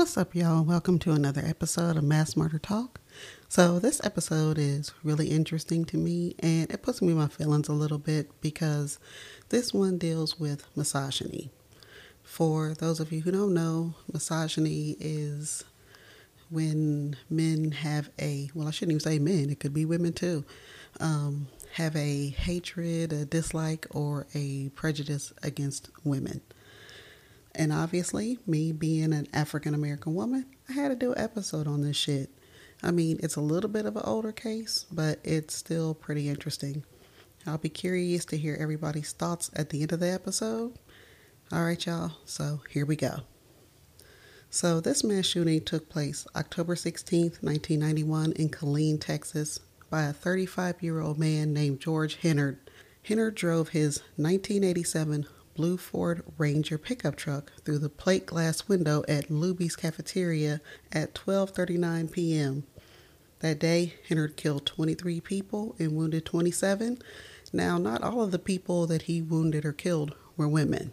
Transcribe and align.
What's 0.00 0.16
up, 0.16 0.34
y'all? 0.34 0.64
Welcome 0.64 0.98
to 1.00 1.12
another 1.12 1.42
episode 1.44 1.98
of 1.98 2.04
Mass 2.04 2.34
Murder 2.34 2.58
Talk. 2.58 3.02
So, 3.50 3.78
this 3.78 4.00
episode 4.02 4.56
is 4.56 4.94
really 5.04 5.28
interesting 5.28 5.84
to 5.84 5.98
me 5.98 6.34
and 6.38 6.70
it 6.70 6.82
puts 6.82 7.02
me 7.02 7.12
in 7.12 7.18
my 7.18 7.28
feelings 7.28 7.68
a 7.68 7.74
little 7.74 7.98
bit 7.98 8.30
because 8.40 8.98
this 9.50 9.74
one 9.74 9.98
deals 9.98 10.40
with 10.40 10.64
misogyny. 10.74 11.50
For 12.22 12.72
those 12.72 12.98
of 12.98 13.12
you 13.12 13.20
who 13.20 13.30
don't 13.30 13.52
know, 13.52 13.92
misogyny 14.10 14.96
is 14.98 15.64
when 16.48 17.18
men 17.28 17.72
have 17.72 18.08
a, 18.18 18.48
well, 18.54 18.68
I 18.68 18.70
shouldn't 18.70 18.92
even 18.92 19.00
say 19.00 19.18
men, 19.18 19.50
it 19.50 19.60
could 19.60 19.74
be 19.74 19.84
women 19.84 20.14
too, 20.14 20.46
um, 20.98 21.46
have 21.74 21.94
a 21.94 22.30
hatred, 22.30 23.12
a 23.12 23.26
dislike, 23.26 23.86
or 23.90 24.26
a 24.32 24.70
prejudice 24.70 25.34
against 25.42 25.90
women. 26.04 26.40
And 27.54 27.72
obviously, 27.72 28.38
me 28.46 28.72
being 28.72 29.12
an 29.12 29.26
African 29.32 29.74
American 29.74 30.14
woman, 30.14 30.46
I 30.68 30.72
had 30.72 30.88
to 30.88 30.96
do 30.96 31.12
an 31.12 31.22
episode 31.22 31.66
on 31.66 31.82
this 31.82 31.96
shit. 31.96 32.30
I 32.82 32.90
mean, 32.90 33.18
it's 33.22 33.36
a 33.36 33.40
little 33.40 33.68
bit 33.68 33.86
of 33.86 33.96
an 33.96 34.02
older 34.04 34.32
case, 34.32 34.86
but 34.90 35.18
it's 35.24 35.54
still 35.54 35.94
pretty 35.94 36.28
interesting. 36.28 36.84
I'll 37.46 37.58
be 37.58 37.68
curious 37.68 38.24
to 38.26 38.36
hear 38.36 38.56
everybody's 38.58 39.12
thoughts 39.12 39.50
at 39.54 39.70
the 39.70 39.82
end 39.82 39.92
of 39.92 40.00
the 40.00 40.10
episode. 40.10 40.78
All 41.52 41.64
right, 41.64 41.84
y'all, 41.84 42.12
so 42.24 42.60
here 42.70 42.86
we 42.86 42.96
go. 42.96 43.20
So, 44.50 44.80
this 44.80 45.04
mass 45.04 45.26
shooting 45.26 45.64
took 45.64 45.88
place 45.88 46.26
October 46.34 46.74
16th, 46.74 47.42
1991, 47.42 48.32
in 48.32 48.48
Killeen, 48.48 49.00
Texas, 49.00 49.60
by 49.90 50.04
a 50.04 50.12
35 50.12 50.82
year 50.82 51.00
old 51.00 51.18
man 51.18 51.52
named 51.52 51.80
George 51.80 52.16
Hennard. 52.16 52.58
Hennard 53.02 53.34
drove 53.34 53.70
his 53.70 53.98
1987 54.16 55.26
blue 55.54 55.76
Ford 55.76 56.22
Ranger 56.38 56.78
pickup 56.78 57.16
truck 57.16 57.52
through 57.64 57.78
the 57.78 57.88
plate 57.88 58.26
glass 58.26 58.68
window 58.68 59.04
at 59.08 59.28
Luby's 59.28 59.76
cafeteria 59.76 60.60
at 60.92 61.14
12:39 61.14 62.10
p.m. 62.10 62.64
That 63.40 63.58
day, 63.58 63.94
Hennard 64.08 64.36
killed 64.36 64.66
23 64.66 65.20
people 65.20 65.74
and 65.78 65.96
wounded 65.96 66.26
27. 66.26 66.98
Now, 67.52 67.78
not 67.78 68.02
all 68.02 68.22
of 68.22 68.30
the 68.30 68.38
people 68.38 68.86
that 68.86 69.02
he 69.02 69.22
wounded 69.22 69.64
or 69.64 69.72
killed 69.72 70.14
were 70.36 70.48
women. 70.48 70.92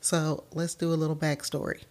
So, 0.00 0.44
let's 0.52 0.74
do 0.74 0.92
a 0.92 0.94
little 0.94 1.16
backstory. 1.16 1.82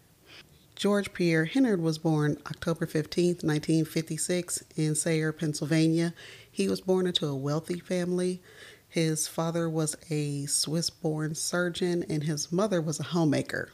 George 0.77 1.11
Pierre 1.11 1.45
Hennard 1.45 1.81
was 1.81 1.97
born 1.97 2.37
October 2.45 2.85
15, 2.85 3.39
1956, 3.41 4.63
in 4.75 4.93
Sayre, 4.93 5.33
Pennsylvania. 5.33 6.13
He 6.49 6.69
was 6.69 6.81
born 6.81 7.07
into 7.07 7.25
a 7.25 7.35
wealthy 7.35 7.79
family. 7.79 8.41
His 8.89 9.27
father 9.27 9.69
was 9.69 9.97
a 10.09 10.45
Swiss 10.45 10.89
born 10.89 11.35
surgeon 11.35 12.05
and 12.09 12.23
his 12.23 12.51
mother 12.51 12.81
was 12.81 12.99
a 12.99 13.03
homemaker. 13.03 13.69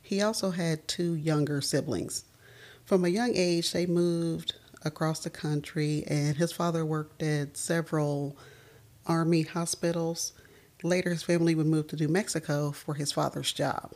He 0.00 0.22
also 0.22 0.50
had 0.50 0.88
two 0.88 1.14
younger 1.14 1.60
siblings. 1.60 2.24
From 2.84 3.04
a 3.04 3.08
young 3.08 3.32
age, 3.34 3.72
they 3.72 3.86
moved 3.86 4.54
across 4.84 5.18
the 5.20 5.30
country, 5.30 6.04
and 6.06 6.36
his 6.36 6.52
father 6.52 6.84
worked 6.86 7.20
at 7.20 7.56
several 7.56 8.36
army 9.06 9.42
hospitals. 9.42 10.32
Later, 10.84 11.10
his 11.10 11.24
family 11.24 11.56
would 11.56 11.66
move 11.66 11.88
to 11.88 11.96
New 11.96 12.06
Mexico 12.06 12.70
for 12.70 12.94
his 12.94 13.10
father's 13.10 13.52
job. 13.52 13.92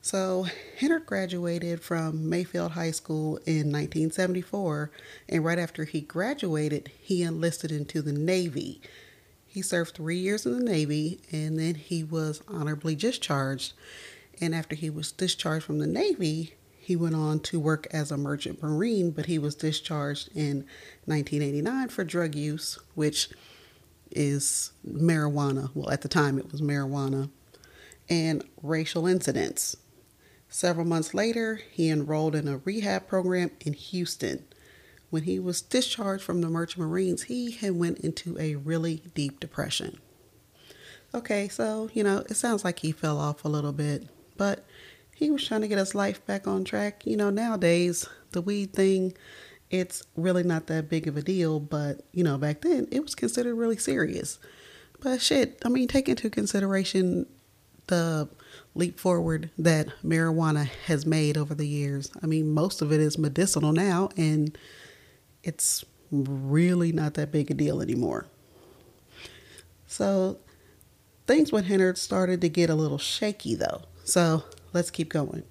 So, 0.00 0.46
Hennard 0.78 1.06
graduated 1.06 1.82
from 1.82 2.28
Mayfield 2.28 2.72
High 2.72 2.92
School 2.92 3.38
in 3.38 3.72
1974, 3.72 4.92
and 5.28 5.44
right 5.44 5.58
after 5.58 5.84
he 5.84 6.00
graduated, 6.00 6.92
he 7.00 7.24
enlisted 7.24 7.72
into 7.72 8.00
the 8.00 8.12
Navy 8.12 8.80
he 9.48 9.62
served 9.62 9.94
three 9.94 10.18
years 10.18 10.46
in 10.46 10.52
the 10.52 10.64
Navy 10.64 11.20
and 11.32 11.58
then 11.58 11.74
he 11.74 12.04
was 12.04 12.42
honorably 12.46 12.94
discharged. 12.94 13.72
And 14.40 14.54
after 14.54 14.76
he 14.76 14.90
was 14.90 15.10
discharged 15.10 15.64
from 15.64 15.78
the 15.78 15.86
Navy, 15.86 16.54
he 16.78 16.94
went 16.94 17.14
on 17.14 17.40
to 17.40 17.58
work 17.58 17.86
as 17.90 18.12
a 18.12 18.16
merchant 18.16 18.62
marine, 18.62 19.10
but 19.10 19.26
he 19.26 19.38
was 19.38 19.54
discharged 19.54 20.28
in 20.34 20.64
1989 21.06 21.88
for 21.88 22.04
drug 22.04 22.34
use, 22.34 22.78
which 22.94 23.30
is 24.10 24.72
marijuana. 24.86 25.70
Well, 25.74 25.90
at 25.90 26.02
the 26.02 26.08
time 26.08 26.38
it 26.38 26.52
was 26.52 26.62
marijuana 26.62 27.30
and 28.08 28.44
racial 28.62 29.06
incidents. 29.06 29.76
Several 30.48 30.86
months 30.86 31.12
later, 31.12 31.60
he 31.70 31.90
enrolled 31.90 32.34
in 32.34 32.48
a 32.48 32.58
rehab 32.58 33.06
program 33.06 33.50
in 33.60 33.74
Houston 33.74 34.44
when 35.10 35.24
he 35.24 35.38
was 35.38 35.62
discharged 35.62 36.22
from 36.22 36.40
the 36.40 36.48
Merchant 36.48 36.86
Marines, 36.86 37.24
he 37.24 37.52
had 37.52 37.76
went 37.76 37.98
into 37.98 38.38
a 38.38 38.56
really 38.56 39.02
deep 39.14 39.40
depression. 39.40 39.98
Okay, 41.14 41.48
so, 41.48 41.88
you 41.94 42.04
know, 42.04 42.18
it 42.28 42.34
sounds 42.34 42.64
like 42.64 42.80
he 42.80 42.92
fell 42.92 43.18
off 43.18 43.44
a 43.44 43.48
little 43.48 43.72
bit, 43.72 44.08
but 44.36 44.64
he 45.14 45.30
was 45.30 45.46
trying 45.46 45.62
to 45.62 45.68
get 45.68 45.78
his 45.78 45.94
life 45.94 46.24
back 46.26 46.46
on 46.46 46.64
track. 46.64 47.06
You 47.06 47.16
know, 47.16 47.30
nowadays, 47.30 48.06
the 48.32 48.42
weed 48.42 48.74
thing, 48.74 49.14
it's 49.70 50.02
really 50.16 50.42
not 50.42 50.66
that 50.66 50.90
big 50.90 51.08
of 51.08 51.16
a 51.16 51.22
deal, 51.22 51.60
but, 51.60 52.02
you 52.12 52.22
know, 52.22 52.36
back 52.36 52.60
then 52.60 52.88
it 52.90 53.02
was 53.02 53.14
considered 53.14 53.54
really 53.54 53.78
serious. 53.78 54.38
But 55.00 55.22
shit, 55.22 55.60
I 55.64 55.70
mean, 55.70 55.88
take 55.88 56.08
into 56.08 56.28
consideration 56.28 57.26
the 57.86 58.28
leap 58.74 59.00
forward 59.00 59.50
that 59.56 59.88
marijuana 60.04 60.66
has 60.86 61.06
made 61.06 61.38
over 61.38 61.54
the 61.54 61.66
years. 61.66 62.10
I 62.22 62.26
mean, 62.26 62.52
most 62.52 62.82
of 62.82 62.92
it 62.92 63.00
is 63.00 63.16
medicinal 63.16 63.72
now, 63.72 64.10
and 64.16 64.56
it's 65.42 65.84
really 66.10 66.92
not 66.92 67.14
that 67.14 67.32
big 67.32 67.50
a 67.50 67.54
deal 67.54 67.80
anymore. 67.80 68.26
So 69.86 70.38
things 71.26 71.52
with 71.52 71.66
Hennard 71.66 71.98
started 71.98 72.40
to 72.40 72.48
get 72.48 72.70
a 72.70 72.74
little 72.74 72.98
shaky 72.98 73.54
though. 73.54 73.82
So 74.04 74.44
let's 74.72 74.90
keep 74.90 75.10
going. 75.10 75.44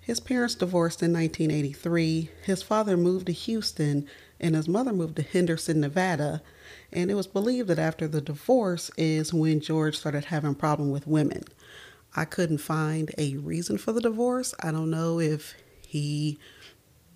His 0.00 0.20
parents 0.20 0.54
divorced 0.54 1.02
in 1.02 1.12
1983. 1.12 2.30
His 2.44 2.62
father 2.62 2.96
moved 2.96 3.26
to 3.26 3.32
Houston 3.32 4.06
and 4.40 4.54
his 4.54 4.66
mother 4.66 4.92
moved 4.92 5.16
to 5.16 5.22
Henderson, 5.22 5.80
Nevada. 5.80 6.42
And 6.92 7.10
it 7.10 7.14
was 7.14 7.26
believed 7.26 7.68
that 7.68 7.78
after 7.78 8.08
the 8.08 8.20
divorce 8.20 8.90
is 8.96 9.32
when 9.32 9.60
George 9.60 9.96
started 9.96 10.26
having 10.26 10.54
problem 10.54 10.90
with 10.90 11.06
women. 11.06 11.44
I 12.16 12.24
couldn't 12.24 12.58
find 12.58 13.14
a 13.18 13.36
reason 13.36 13.78
for 13.78 13.92
the 13.92 14.00
divorce. 14.00 14.54
I 14.60 14.72
don't 14.72 14.90
know 14.90 15.20
if 15.20 15.54
he 15.86 16.38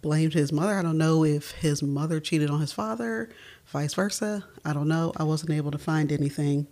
blamed 0.04 0.34
his 0.34 0.52
mother. 0.52 0.74
I 0.74 0.82
don't 0.82 0.98
know 0.98 1.24
if 1.24 1.52
his 1.52 1.82
mother 1.82 2.20
cheated 2.20 2.50
on 2.50 2.60
his 2.60 2.74
father, 2.74 3.30
vice 3.64 3.94
versa. 3.94 4.44
I 4.62 4.74
don't 4.74 4.86
know. 4.86 5.14
I 5.16 5.22
wasn't 5.22 5.52
able 5.52 5.70
to 5.70 5.78
find 5.78 6.12
anything. 6.12 6.66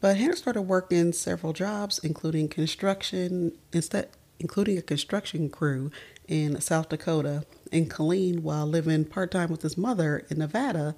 But 0.00 0.16
Hennard 0.16 0.38
started 0.38 0.62
working 0.62 1.12
several 1.12 1.52
jobs, 1.52 1.98
including 1.98 2.46
construction, 2.46 3.58
instead, 3.72 4.10
including 4.38 4.78
a 4.78 4.82
construction 4.82 5.50
crew 5.50 5.90
in 6.28 6.60
South 6.60 6.88
Dakota 6.88 7.46
and 7.72 7.90
Killeen 7.90 8.42
while 8.42 8.64
living 8.64 9.06
part 9.06 9.32
time 9.32 9.50
with 9.50 9.62
his 9.62 9.76
mother 9.76 10.24
in 10.30 10.38
Nevada. 10.38 10.94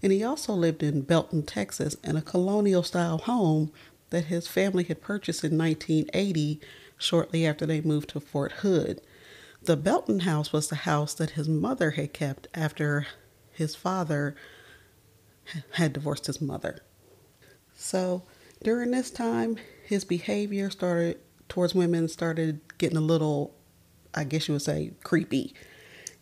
And 0.00 0.12
he 0.12 0.22
also 0.22 0.52
lived 0.52 0.84
in 0.84 1.02
Belton, 1.02 1.42
Texas, 1.42 1.96
in 2.04 2.14
a 2.16 2.22
colonial 2.22 2.84
style 2.84 3.18
home 3.18 3.72
that 4.10 4.26
his 4.26 4.46
family 4.46 4.84
had 4.84 5.00
purchased 5.00 5.42
in 5.42 5.58
1980, 5.58 6.60
shortly 6.98 7.44
after 7.44 7.66
they 7.66 7.80
moved 7.80 8.10
to 8.10 8.20
Fort 8.20 8.52
Hood. 8.52 9.00
The 9.64 9.76
Belton 9.76 10.20
house 10.20 10.52
was 10.52 10.68
the 10.68 10.74
house 10.74 11.14
that 11.14 11.30
his 11.30 11.48
mother 11.48 11.92
had 11.92 12.12
kept 12.12 12.48
after 12.52 13.06
his 13.52 13.76
father 13.76 14.34
had 15.74 15.92
divorced 15.92 16.26
his 16.26 16.40
mother. 16.40 16.80
So 17.76 18.24
during 18.64 18.90
this 18.90 19.10
time, 19.10 19.56
his 19.84 20.04
behavior 20.04 20.68
started 20.68 21.20
towards 21.48 21.76
women 21.76 22.08
started 22.08 22.60
getting 22.78 22.96
a 22.96 23.02
little, 23.02 23.54
I 24.14 24.24
guess 24.24 24.48
you 24.48 24.54
would 24.54 24.62
say, 24.62 24.94
creepy. 25.04 25.54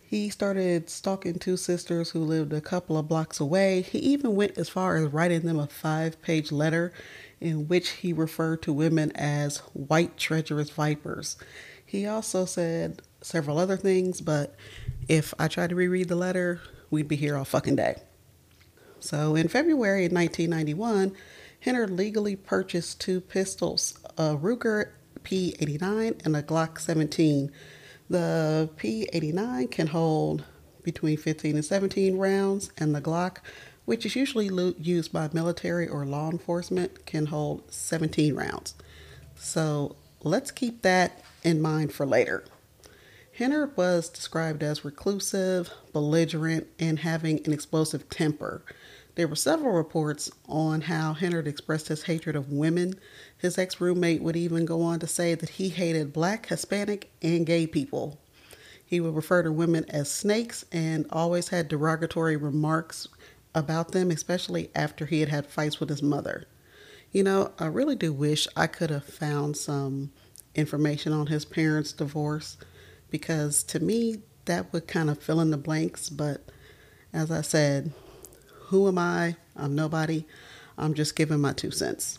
He 0.03 0.29
started 0.29 0.91
stalking 0.91 1.39
two 1.39 1.57
sisters 1.57 2.11
who 2.11 2.19
lived 2.19 2.53
a 2.53 2.61
couple 2.61 2.99
of 2.99 3.09
blocks 3.09 3.41
away. 3.41 3.83
He 3.83 4.01
even 4.01 4.35
went 4.35 4.59
as 4.59 4.69
far 4.69 4.97
as 4.97 5.13
writing 5.13 5.43
them 5.43 5.59
a 5.59 5.67
five 5.67 6.21
page 6.21 6.53
letter 6.53 6.93
in 7.41 7.69
which 7.69 7.91
he 7.91 8.13
referred 8.13 8.61
to 8.63 8.73
women 8.73 9.13
as 9.13 9.59
white 9.73 10.19
treacherous 10.19 10.69
vipers. 10.69 11.37
He 11.87 12.07
also 12.07 12.45
said 12.45 13.01
several 13.21 13.59
other 13.59 13.77
things, 13.77 14.21
but 14.21 14.55
if 15.09 15.35
I 15.39 15.49
tried 15.49 15.71
to 15.71 15.77
reread 15.77 16.09
the 16.09 16.17
letter, 16.17 16.61
we'd 16.91 17.09
be 17.09 17.17
here 17.17 17.37
all 17.37 17.45
fucking 17.45 17.77
day. 17.77 17.97
So 19.01 19.35
in 19.35 19.49
February 19.49 20.07
of 20.07 20.13
1991, 20.13 21.13
Hennard 21.61 21.91
legally 21.91 22.37
purchased 22.37 23.01
two 23.01 23.21
pistols, 23.21 23.99
a 24.17 24.37
Ruger 24.37 24.91
P89 25.23 26.25
and 26.25 26.37
a 26.37 26.43
Glock 26.43 26.79
17. 26.79 27.51
The 28.09 28.71
P89 28.77 29.71
can 29.71 29.89
hold 29.89 30.45
between 30.83 31.17
15 31.17 31.57
and 31.57 31.65
17 31.65 32.17
rounds, 32.17 32.71
and 32.79 32.95
the 32.95 33.01
Glock, 33.01 33.39
which 33.85 34.07
is 34.07 34.17
usually 34.17 34.49
used 34.79 35.13
by 35.13 35.29
military 35.33 35.87
or 35.87 36.07
law 36.07 36.31
enforcement, 36.31 37.05
can 37.07 37.27
hold 37.27 37.71
17 37.73 38.35
rounds. 38.35 38.75
So 39.37 39.97
let's 40.23 40.51
keep 40.51 40.83
that 40.83 41.23
in 41.43 41.61
mind 41.61 41.93
for 41.93 42.07
later. 42.07 42.45
Hennard 43.41 43.75
was 43.75 44.11
described 44.11 44.63
as 44.63 44.85
reclusive, 44.85 45.71
belligerent, 45.95 46.67
and 46.79 46.99
having 46.99 47.41
an 47.47 47.55
explosive 47.55 48.07
temper. 48.11 48.63
There 49.15 49.27
were 49.27 49.35
several 49.35 49.73
reports 49.73 50.31
on 50.47 50.83
how 50.83 51.15
Hennard 51.15 51.49
expressed 51.49 51.89
his 51.89 52.03
hatred 52.03 52.37
of 52.37 52.53
women. 52.53 52.97
His 53.39 53.57
ex 53.57 53.81
roommate 53.81 54.23
would 54.23 54.37
even 54.37 54.67
go 54.67 54.83
on 54.83 55.01
to 55.01 55.07
say 55.07 55.35
that 55.35 55.49
he 55.49 55.71
hated 55.71 56.13
black, 56.13 56.49
Hispanic, 56.49 57.11
and 57.23 57.47
gay 57.47 57.67
people. 57.67 58.21
He 58.85 59.01
would 59.01 59.17
refer 59.17 59.43
to 59.43 59.51
women 59.51 59.87
as 59.89 60.11
snakes 60.11 60.67
and 60.71 61.07
always 61.09 61.49
had 61.49 61.69
derogatory 61.69 62.37
remarks 62.37 63.09
about 63.55 63.93
them, 63.93 64.11
especially 64.11 64.71
after 64.75 65.07
he 65.07 65.21
had 65.21 65.31
had 65.31 65.47
fights 65.47 65.81
with 65.81 65.89
his 65.89 66.03
mother. 66.03 66.45
You 67.11 67.25
know, 67.25 67.53
I 67.59 67.69
really 67.69 67.97
do 67.97 68.13
wish 68.13 68.47
I 68.55 68.67
could 68.67 68.91
have 68.91 69.05
found 69.05 69.57
some 69.57 70.13
information 70.55 71.15
on 71.15 71.29
his 71.29 71.47
parents' 71.47 71.93
divorce 71.93 72.59
because 73.11 73.63
to 73.65 73.81
me, 73.81 74.23
that 74.45 74.73
would 74.73 74.87
kind 74.87 75.11
of 75.11 75.23
fill 75.23 75.41
in 75.41 75.51
the 75.51 75.57
blanks. 75.57 76.09
But 76.09 76.43
as 77.13 77.31
I 77.31 77.43
said, 77.43 77.93
who 78.67 78.89
am 78.89 78.99
I? 78.99 79.37
I'm 79.57 79.75
nobody. 79.75 80.25
I'm 80.79 80.95
just 80.95 81.17
giving 81.17 81.41
my 81.41 81.53
two 81.53 81.71
cents. 81.71 82.19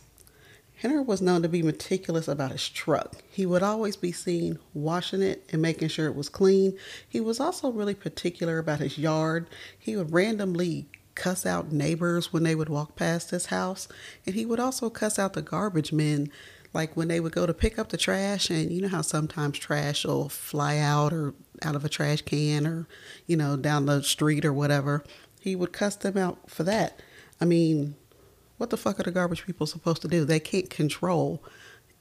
Hennard 0.75 1.05
was 1.05 1.21
known 1.21 1.43
to 1.43 1.49
be 1.49 1.61
meticulous 1.61 2.27
about 2.27 2.51
his 2.51 2.67
truck. 2.67 3.17
He 3.29 3.45
would 3.45 3.61
always 3.61 3.95
be 3.95 4.11
seen 4.11 4.57
washing 4.73 5.21
it 5.21 5.47
and 5.51 5.61
making 5.61 5.89
sure 5.89 6.07
it 6.07 6.15
was 6.15 6.27
clean. 6.27 6.75
He 7.07 7.21
was 7.21 7.39
also 7.39 7.71
really 7.71 7.93
particular 7.93 8.57
about 8.57 8.79
his 8.79 8.97
yard. 8.97 9.47
He 9.77 9.95
would 9.95 10.11
randomly 10.11 10.87
cuss 11.13 11.45
out 11.45 11.71
neighbors 11.71 12.33
when 12.33 12.41
they 12.41 12.55
would 12.55 12.69
walk 12.69 12.95
past 12.95 13.29
his 13.29 13.47
house, 13.47 13.87
and 14.25 14.33
he 14.33 14.43
would 14.43 14.59
also 14.59 14.89
cuss 14.89 15.19
out 15.19 15.33
the 15.33 15.43
garbage 15.43 15.93
men 15.93 16.31
like 16.73 16.95
when 16.95 17.07
they 17.07 17.19
would 17.19 17.33
go 17.33 17.45
to 17.45 17.53
pick 17.53 17.77
up 17.77 17.89
the 17.89 17.97
trash 17.97 18.49
and 18.49 18.71
you 18.71 18.81
know 18.81 18.87
how 18.87 19.01
sometimes 19.01 19.59
trash 19.59 20.05
will 20.05 20.29
fly 20.29 20.77
out 20.77 21.11
or 21.11 21.33
out 21.63 21.75
of 21.75 21.83
a 21.83 21.89
trash 21.89 22.21
can 22.21 22.65
or 22.65 22.87
you 23.27 23.35
know 23.35 23.57
down 23.57 23.85
the 23.85 24.01
street 24.03 24.45
or 24.45 24.53
whatever 24.53 25.03
he 25.39 25.55
would 25.55 25.73
cuss 25.73 25.95
them 25.95 26.17
out 26.17 26.49
for 26.49 26.63
that. 26.63 26.99
I 27.39 27.45
mean 27.45 27.95
what 28.57 28.69
the 28.69 28.77
fuck 28.77 28.99
are 28.99 29.03
the 29.03 29.11
garbage 29.11 29.45
people 29.45 29.65
supposed 29.65 30.01
to 30.03 30.07
do? 30.07 30.23
They 30.23 30.39
can't 30.39 30.69
control 30.69 31.43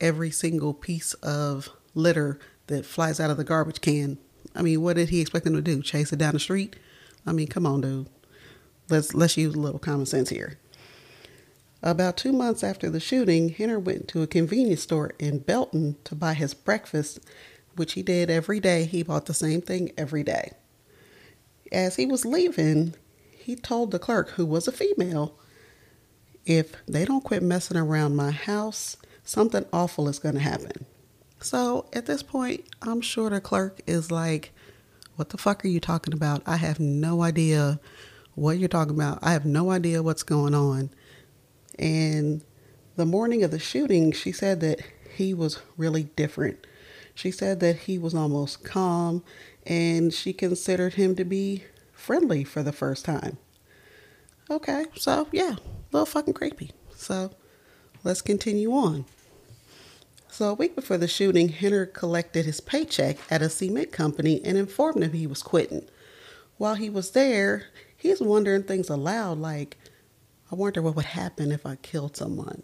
every 0.00 0.30
single 0.30 0.74
piece 0.74 1.14
of 1.14 1.70
litter 1.94 2.38
that 2.66 2.84
flies 2.84 3.18
out 3.18 3.30
of 3.30 3.38
the 3.38 3.44
garbage 3.44 3.80
can. 3.80 4.18
I 4.54 4.62
mean 4.62 4.80
what 4.82 4.96
did 4.96 5.08
he 5.08 5.20
expect 5.20 5.44
them 5.44 5.54
to 5.54 5.62
do? 5.62 5.82
Chase 5.82 6.12
it 6.12 6.18
down 6.18 6.34
the 6.34 6.40
street? 6.40 6.76
I 7.26 7.32
mean 7.32 7.48
come 7.48 7.66
on 7.66 7.80
dude. 7.80 8.08
Let's 8.88 9.14
let's 9.14 9.36
use 9.36 9.54
a 9.54 9.60
little 9.60 9.80
common 9.80 10.06
sense 10.06 10.30
here 10.30 10.58
about 11.82 12.16
two 12.16 12.32
months 12.32 12.62
after 12.62 12.90
the 12.90 13.00
shooting, 13.00 13.48
Henner 13.48 13.78
went 13.78 14.08
to 14.08 14.22
a 14.22 14.26
convenience 14.26 14.82
store 14.82 15.12
in 15.18 15.38
Belton 15.38 15.96
to 16.04 16.14
buy 16.14 16.34
his 16.34 16.52
breakfast, 16.52 17.20
which 17.76 17.94
he 17.94 18.02
did 18.02 18.30
every 18.30 18.60
day. 18.60 18.84
He 18.84 19.02
bought 19.02 19.26
the 19.26 19.34
same 19.34 19.62
thing 19.62 19.92
every 19.96 20.22
day. 20.22 20.52
As 21.72 21.96
he 21.96 22.04
was 22.04 22.26
leaving, 22.26 22.94
he 23.38 23.56
told 23.56 23.90
the 23.90 23.98
clerk, 23.98 24.30
who 24.30 24.44
was 24.44 24.68
a 24.68 24.72
female, 24.72 25.38
if 26.44 26.74
they 26.86 27.04
don't 27.04 27.24
quit 27.24 27.42
messing 27.42 27.76
around 27.76 28.16
my 28.16 28.30
house, 28.30 28.96
something 29.24 29.64
awful 29.72 30.08
is 30.08 30.18
going 30.18 30.34
to 30.34 30.40
happen. 30.40 30.84
So 31.40 31.86
at 31.92 32.06
this 32.06 32.22
point, 32.22 32.64
I'm 32.82 33.00
sure 33.00 33.30
the 33.30 33.40
clerk 33.40 33.80
is 33.86 34.10
like, 34.10 34.52
What 35.16 35.30
the 35.30 35.38
fuck 35.38 35.64
are 35.64 35.68
you 35.68 35.80
talking 35.80 36.12
about? 36.12 36.42
I 36.46 36.56
have 36.56 36.78
no 36.80 37.22
idea 37.22 37.80
what 38.34 38.58
you're 38.58 38.68
talking 38.68 38.94
about. 38.94 39.18
I 39.22 39.32
have 39.32 39.46
no 39.46 39.70
idea 39.70 40.02
what's 40.02 40.22
going 40.22 40.54
on. 40.54 40.90
And 41.80 42.44
the 42.96 43.06
morning 43.06 43.42
of 43.42 43.50
the 43.50 43.58
shooting, 43.58 44.12
she 44.12 44.30
said 44.30 44.60
that 44.60 44.82
he 45.16 45.32
was 45.32 45.60
really 45.78 46.04
different. 46.04 46.66
She 47.14 47.30
said 47.30 47.60
that 47.60 47.76
he 47.76 47.98
was 47.98 48.14
almost 48.14 48.62
calm 48.62 49.24
and 49.66 50.12
she 50.12 50.32
considered 50.32 50.94
him 50.94 51.16
to 51.16 51.24
be 51.24 51.64
friendly 51.92 52.44
for 52.44 52.62
the 52.62 52.72
first 52.72 53.04
time. 53.04 53.38
Okay, 54.50 54.84
so 54.94 55.26
yeah, 55.32 55.52
a 55.52 55.90
little 55.90 56.06
fucking 56.06 56.34
creepy. 56.34 56.72
So 56.94 57.30
let's 58.04 58.22
continue 58.22 58.72
on. 58.72 59.06
So 60.28 60.50
a 60.50 60.54
week 60.54 60.74
before 60.74 60.98
the 60.98 61.08
shooting, 61.08 61.48
Henner 61.48 61.86
collected 61.86 62.44
his 62.44 62.60
paycheck 62.60 63.16
at 63.30 63.42
a 63.42 63.48
cement 63.48 63.90
company 63.90 64.40
and 64.44 64.56
informed 64.56 65.02
him 65.02 65.12
he 65.12 65.26
was 65.26 65.42
quitting. 65.42 65.88
While 66.56 66.74
he 66.74 66.90
was 66.90 67.12
there, 67.12 67.66
he's 67.96 68.20
wondering 68.20 68.64
things 68.64 68.90
aloud 68.90 69.38
like, 69.38 69.76
I 70.50 70.56
wonder 70.56 70.82
what 70.82 70.96
would 70.96 71.04
happen 71.04 71.52
if 71.52 71.64
I 71.64 71.76
killed 71.76 72.16
someone. 72.16 72.62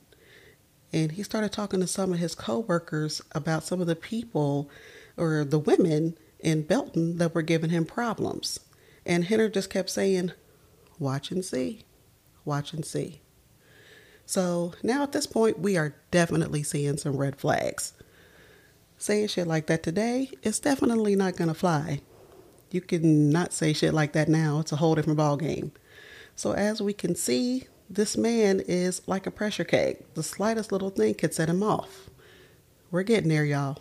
And 0.92 1.12
he 1.12 1.22
started 1.22 1.52
talking 1.52 1.80
to 1.80 1.86
some 1.86 2.12
of 2.12 2.18
his 2.18 2.34
coworkers 2.34 3.22
about 3.32 3.64
some 3.64 3.80
of 3.80 3.86
the 3.86 3.96
people 3.96 4.70
or 5.16 5.44
the 5.44 5.58
women 5.58 6.16
in 6.40 6.62
Belton 6.62 7.18
that 7.18 7.34
were 7.34 7.42
giving 7.42 7.70
him 7.70 7.84
problems. 7.84 8.60
And 9.04 9.24
Henner 9.24 9.48
just 9.48 9.70
kept 9.70 9.90
saying, 9.90 10.32
watch 10.98 11.30
and 11.30 11.44
see, 11.44 11.82
watch 12.44 12.72
and 12.72 12.84
see. 12.84 13.20
So 14.24 14.72
now 14.82 15.04
at 15.04 15.12
this 15.12 15.26
point, 15.26 15.60
we 15.60 15.76
are 15.76 15.94
definitely 16.10 16.64
seeing 16.64 16.96
some 16.96 17.16
red 17.16 17.36
flags. 17.36 17.92
Saying 18.98 19.28
shit 19.28 19.46
like 19.46 19.66
that 19.66 19.82
today 19.82 20.30
is 20.42 20.58
definitely 20.58 21.14
not 21.14 21.36
going 21.36 21.48
to 21.48 21.54
fly. 21.54 22.00
You 22.70 22.80
can 22.80 23.30
not 23.30 23.52
say 23.52 23.72
shit 23.72 23.94
like 23.94 24.12
that 24.14 24.28
now. 24.28 24.58
It's 24.58 24.72
a 24.72 24.76
whole 24.76 24.96
different 24.96 25.18
ball 25.18 25.36
game. 25.36 25.70
So 26.34 26.52
as 26.52 26.82
we 26.82 26.92
can 26.92 27.14
see, 27.14 27.66
this 27.88 28.16
man 28.16 28.60
is 28.60 29.02
like 29.06 29.26
a 29.26 29.30
pressure 29.30 29.64
keg. 29.64 30.04
The 30.14 30.22
slightest 30.22 30.72
little 30.72 30.90
thing 30.90 31.14
could 31.14 31.34
set 31.34 31.48
him 31.48 31.62
off. 31.62 32.10
We're 32.90 33.02
getting 33.02 33.28
there, 33.28 33.44
y'all. 33.44 33.78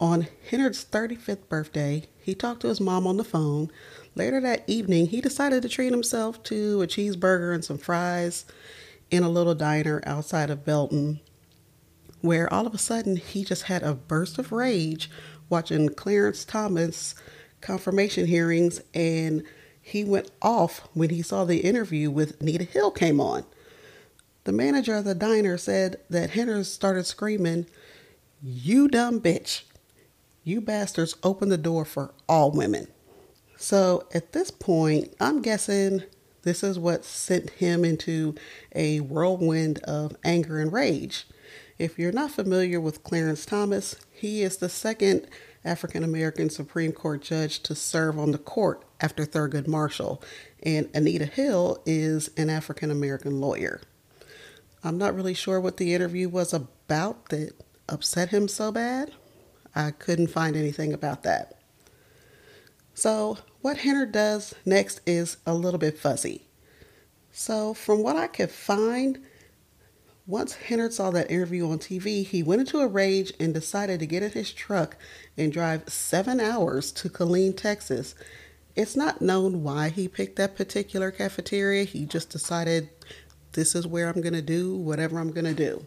On 0.00 0.28
Hennard's 0.50 0.84
35th 0.84 1.48
birthday, 1.48 2.04
he 2.20 2.34
talked 2.34 2.60
to 2.60 2.68
his 2.68 2.80
mom 2.80 3.06
on 3.06 3.16
the 3.16 3.24
phone. 3.24 3.70
Later 4.14 4.40
that 4.40 4.64
evening, 4.66 5.08
he 5.08 5.20
decided 5.20 5.62
to 5.62 5.68
treat 5.68 5.90
himself 5.90 6.42
to 6.44 6.82
a 6.82 6.86
cheeseburger 6.86 7.52
and 7.52 7.64
some 7.64 7.78
fries 7.78 8.44
in 9.10 9.22
a 9.22 9.28
little 9.28 9.54
diner 9.54 10.02
outside 10.06 10.50
of 10.50 10.64
Belton, 10.64 11.20
where 12.20 12.52
all 12.52 12.66
of 12.66 12.74
a 12.74 12.78
sudden 12.78 13.16
he 13.16 13.44
just 13.44 13.64
had 13.64 13.82
a 13.82 13.94
burst 13.94 14.38
of 14.38 14.52
rage 14.52 15.10
watching 15.48 15.88
Clarence 15.88 16.44
Thomas 16.44 17.14
confirmation 17.60 18.26
hearings 18.26 18.80
and 18.94 19.42
he 19.88 20.04
went 20.04 20.30
off 20.42 20.86
when 20.92 21.08
he 21.08 21.22
saw 21.22 21.44
the 21.44 21.60
interview 21.60 22.10
with 22.10 22.38
Anita 22.42 22.64
Hill 22.64 22.90
came 22.90 23.20
on. 23.20 23.44
The 24.44 24.52
manager 24.52 24.94
of 24.96 25.04
the 25.04 25.14
diner 25.14 25.56
said 25.56 25.96
that 26.10 26.30
Henner 26.30 26.62
started 26.64 27.06
screaming, 27.06 27.66
You 28.42 28.88
dumb 28.88 29.20
bitch. 29.20 29.62
You 30.44 30.60
bastards 30.60 31.16
open 31.22 31.48
the 31.48 31.56
door 31.56 31.86
for 31.86 32.12
all 32.28 32.50
women. 32.50 32.88
So 33.56 34.06
at 34.12 34.32
this 34.32 34.50
point, 34.50 35.14
I'm 35.20 35.40
guessing 35.40 36.02
this 36.42 36.62
is 36.62 36.78
what 36.78 37.04
sent 37.04 37.50
him 37.50 37.82
into 37.82 38.34
a 38.74 39.00
whirlwind 39.00 39.78
of 39.84 40.16
anger 40.22 40.60
and 40.60 40.70
rage. 40.70 41.26
If 41.78 41.98
you're 41.98 42.12
not 42.12 42.30
familiar 42.30 42.80
with 42.80 43.04
Clarence 43.04 43.46
Thomas, 43.46 43.96
he 44.12 44.42
is 44.42 44.58
the 44.58 44.68
second 44.68 45.28
African 45.64 46.04
American 46.04 46.50
Supreme 46.50 46.92
Court 46.92 47.22
judge 47.22 47.62
to 47.62 47.74
serve 47.74 48.18
on 48.18 48.32
the 48.32 48.38
court 48.38 48.84
after 49.00 49.24
Thurgood 49.24 49.66
Marshall, 49.66 50.22
and 50.62 50.88
Anita 50.94 51.26
Hill 51.26 51.82
is 51.86 52.30
an 52.36 52.50
African 52.50 52.90
American 52.90 53.40
lawyer. 53.40 53.80
I'm 54.82 54.98
not 54.98 55.14
really 55.14 55.34
sure 55.34 55.60
what 55.60 55.76
the 55.76 55.94
interview 55.94 56.28
was 56.28 56.52
about 56.52 57.28
that 57.30 57.52
upset 57.88 58.30
him 58.30 58.48
so 58.48 58.70
bad. 58.70 59.12
I 59.74 59.90
couldn't 59.90 60.28
find 60.28 60.56
anything 60.56 60.92
about 60.92 61.22
that. 61.24 61.54
So, 62.94 63.38
what 63.60 63.78
Henner 63.78 64.06
does 64.06 64.54
next 64.64 65.00
is 65.06 65.36
a 65.46 65.54
little 65.54 65.78
bit 65.78 65.98
fuzzy. 65.98 66.46
So, 67.30 67.74
from 67.74 68.02
what 68.02 68.16
I 68.16 68.26
could 68.26 68.50
find, 68.50 69.20
once 70.26 70.54
Henner 70.54 70.90
saw 70.90 71.10
that 71.12 71.30
interview 71.30 71.70
on 71.70 71.78
TV, 71.78 72.24
he 72.24 72.42
went 72.42 72.60
into 72.60 72.80
a 72.80 72.88
rage 72.88 73.32
and 73.38 73.54
decided 73.54 74.00
to 74.00 74.06
get 74.06 74.22
in 74.22 74.32
his 74.32 74.52
truck 74.52 74.96
and 75.36 75.52
drive 75.52 75.88
seven 75.88 76.40
hours 76.40 76.90
to 76.92 77.08
Killeen, 77.08 77.56
Texas. 77.56 78.14
It's 78.78 78.94
not 78.94 79.20
known 79.20 79.64
why 79.64 79.88
he 79.88 80.06
picked 80.06 80.36
that 80.36 80.54
particular 80.54 81.10
cafeteria. 81.10 81.82
He 81.82 82.06
just 82.06 82.30
decided 82.30 82.88
this 83.54 83.74
is 83.74 83.88
where 83.88 84.08
I'm 84.08 84.20
going 84.20 84.34
to 84.34 84.40
do 84.40 84.76
whatever 84.76 85.18
I'm 85.18 85.32
going 85.32 85.46
to 85.46 85.52
do. 85.52 85.84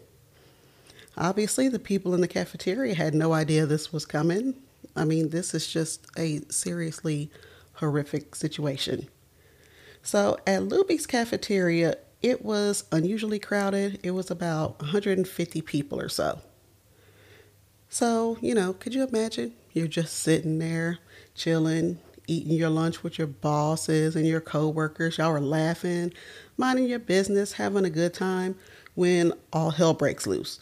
Obviously, 1.16 1.70
the 1.70 1.78
people 1.78 2.12
in 2.14 2.20
the 2.20 2.28
cafeteria 2.28 2.94
had 2.94 3.14
no 3.14 3.32
idea 3.32 3.64
this 3.64 3.94
was 3.94 4.04
coming. 4.04 4.56
I 4.94 5.06
mean, 5.06 5.30
this 5.30 5.54
is 5.54 5.66
just 5.72 6.06
a 6.18 6.42
seriously 6.50 7.30
horrific 7.76 8.34
situation. 8.34 9.08
So, 10.02 10.36
at 10.46 10.64
Luby's 10.64 11.06
cafeteria, 11.06 11.96
it 12.20 12.44
was 12.44 12.84
unusually 12.92 13.38
crowded. 13.38 14.00
It 14.02 14.10
was 14.10 14.30
about 14.30 14.78
150 14.80 15.62
people 15.62 15.98
or 15.98 16.10
so. 16.10 16.40
So, 17.88 18.36
you 18.42 18.54
know, 18.54 18.74
could 18.74 18.94
you 18.94 19.02
imagine? 19.02 19.54
You're 19.72 19.86
just 19.86 20.18
sitting 20.18 20.58
there, 20.58 20.98
chilling, 21.34 21.98
eating 22.32 22.52
your 22.52 22.70
lunch 22.70 23.02
with 23.02 23.18
your 23.18 23.26
bosses 23.26 24.16
and 24.16 24.26
your 24.26 24.40
coworkers. 24.40 25.18
Y'all 25.18 25.32
are 25.32 25.40
laughing, 25.40 26.12
minding 26.56 26.86
your 26.86 26.98
business, 26.98 27.52
having 27.52 27.84
a 27.84 27.90
good 27.90 28.14
time 28.14 28.56
when 28.94 29.32
all 29.52 29.70
hell 29.70 29.94
breaks 29.94 30.26
loose. 30.26 30.58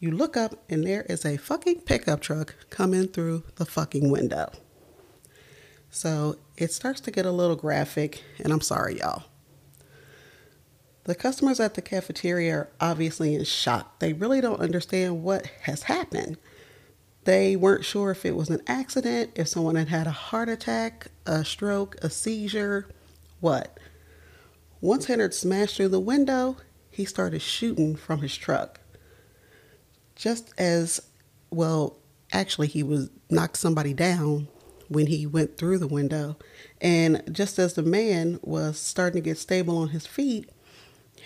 You 0.00 0.10
look 0.10 0.36
up 0.36 0.62
and 0.68 0.86
there 0.86 1.02
is 1.08 1.24
a 1.24 1.36
fucking 1.36 1.80
pickup 1.82 2.20
truck 2.20 2.54
coming 2.70 3.08
through 3.08 3.44
the 3.56 3.64
fucking 3.64 4.10
window. 4.10 4.52
So 5.90 6.36
it 6.56 6.72
starts 6.72 7.00
to 7.02 7.10
get 7.10 7.24
a 7.24 7.30
little 7.30 7.56
graphic, 7.56 8.22
and 8.38 8.52
I'm 8.52 8.60
sorry, 8.60 8.98
y'all. 8.98 9.24
The 11.04 11.14
customers 11.14 11.60
at 11.60 11.74
the 11.74 11.82
cafeteria 11.82 12.54
are 12.54 12.68
obviously 12.80 13.34
in 13.34 13.44
shock. 13.44 14.00
They 14.00 14.12
really 14.12 14.40
don't 14.40 14.60
understand 14.60 15.22
what 15.22 15.46
has 15.62 15.84
happened. 15.84 16.38
They 17.24 17.56
weren't 17.56 17.84
sure 17.84 18.10
if 18.10 18.24
it 18.24 18.36
was 18.36 18.50
an 18.50 18.60
accident, 18.66 19.32
if 19.34 19.48
someone 19.48 19.76
had 19.76 19.88
had 19.88 20.06
a 20.06 20.10
heart 20.10 20.48
attack, 20.48 21.08
a 21.26 21.44
stroke, 21.44 21.96
a 22.02 22.10
seizure, 22.10 22.86
what. 23.40 23.78
Once 24.80 25.06
Hennard 25.06 25.32
smashed 25.32 25.76
through 25.76 25.88
the 25.88 26.00
window, 26.00 26.58
he 26.90 27.04
started 27.04 27.40
shooting 27.40 27.96
from 27.96 28.20
his 28.20 28.36
truck. 28.36 28.80
Just 30.14 30.52
as, 30.58 31.00
well, 31.50 31.96
actually, 32.32 32.68
he 32.68 32.82
was 32.82 33.10
knocked 33.30 33.56
somebody 33.56 33.94
down 33.94 34.48
when 34.88 35.06
he 35.06 35.26
went 35.26 35.56
through 35.56 35.78
the 35.78 35.88
window. 35.88 36.36
And 36.80 37.22
just 37.32 37.58
as 37.58 37.72
the 37.72 37.82
man 37.82 38.38
was 38.42 38.78
starting 38.78 39.22
to 39.22 39.28
get 39.30 39.38
stable 39.38 39.78
on 39.78 39.88
his 39.88 40.06
feet, 40.06 40.50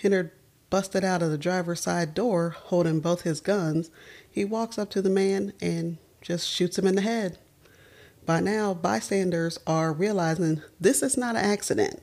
Hennard 0.01 0.31
busted 0.69 1.03
out 1.03 1.21
of 1.21 1.31
the 1.31 1.37
driver's 1.37 1.81
side 1.81 2.13
door 2.13 2.49
holding 2.49 2.99
both 2.99 3.21
his 3.21 3.39
guns. 3.39 3.89
He 4.29 4.45
walks 4.45 4.77
up 4.77 4.89
to 4.91 5.01
the 5.01 5.09
man 5.09 5.53
and 5.61 5.97
just 6.21 6.47
shoots 6.47 6.77
him 6.77 6.87
in 6.87 6.95
the 6.95 7.01
head. 7.01 7.37
By 8.25 8.39
now, 8.39 8.73
bystanders 8.73 9.59
are 9.65 9.91
realizing 9.91 10.61
this 10.79 11.01
is 11.01 11.17
not 11.17 11.35
an 11.35 11.43
accident. 11.43 12.01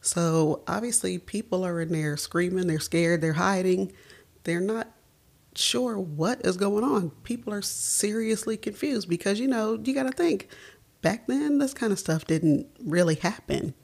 So 0.00 0.62
obviously, 0.68 1.18
people 1.18 1.64
are 1.64 1.80
in 1.80 1.92
there 1.92 2.16
screaming, 2.18 2.66
they're 2.66 2.78
scared, 2.78 3.22
they're 3.22 3.32
hiding, 3.32 3.92
they're 4.42 4.60
not 4.60 4.88
sure 5.54 5.98
what 5.98 6.44
is 6.44 6.58
going 6.58 6.84
on. 6.84 7.10
People 7.22 7.54
are 7.54 7.62
seriously 7.62 8.58
confused 8.58 9.08
because, 9.08 9.40
you 9.40 9.48
know, 9.48 9.80
you 9.82 9.94
got 9.94 10.02
to 10.02 10.12
think 10.12 10.48
back 11.04 11.26
then, 11.26 11.58
this 11.58 11.74
kind 11.74 11.92
of 11.92 11.98
stuff 11.98 12.26
didn't 12.26 12.66
really 12.82 13.14
happen. 13.14 13.74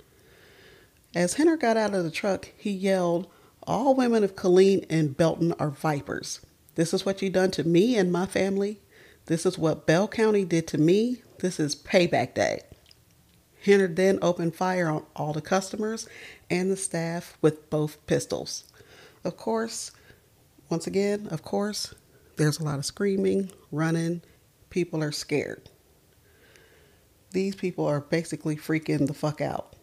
As 1.15 1.35
Hennard 1.35 1.61
got 1.61 1.77
out 1.77 1.95
of 1.95 2.03
the 2.03 2.11
truck, 2.11 2.51
he 2.57 2.71
yelled, 2.71 3.29
All 3.65 3.95
women 3.95 4.25
of 4.25 4.37
Killeen 4.37 4.85
and 4.89 5.17
Belton 5.17 5.53
are 5.59 5.71
vipers. 5.71 6.41
This 6.77 6.95
is 6.95 7.05
what 7.05 7.21
you 7.21 7.31
done 7.31 7.51
to 7.53 7.65
me 7.65 7.97
and 7.97 8.11
my 8.11 8.27
family. 8.27 8.81
This 9.27 9.45
is 9.45 9.59
what 9.59 9.87
Bell 9.87 10.09
County 10.09 10.45
did 10.45 10.67
to 10.69 10.79
me. 10.79 11.23
This 11.41 11.61
is 11.61 11.77
payback 11.77 12.35
day. 12.35 12.63
Hennard 13.63 13.97
then 13.97 14.19
opened 14.23 14.55
fire 14.55 14.89
on 14.89 15.05
all 15.15 15.33
the 15.33 15.43
customers 15.43 16.09
and 16.49 16.71
the 16.71 16.77
staff 16.77 17.37
with 17.43 17.69
both 17.69 18.05
pistols. 18.07 18.65
Of 19.25 19.37
course, 19.37 19.93
once 20.71 20.87
again, 20.87 21.29
of 21.31 21.43
course, 21.43 21.95
there's 22.37 22.59
a 22.59 22.65
lot 22.65 22.79
of 22.79 22.87
screaming, 22.87 23.51
running. 23.71 24.23
People 24.71 25.03
are 25.03 25.13
scared. 25.13 25.69
These 27.33 27.57
people 27.57 27.85
are 27.85 28.01
basically 28.01 28.57
freaking 28.57 29.07
the 29.07 29.15
fuck 29.15 29.41
out. 29.41 29.77